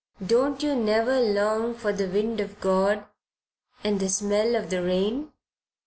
[0.25, 3.05] "Don't you never long for the wind of God
[3.83, 5.31] and the smell of the rain?"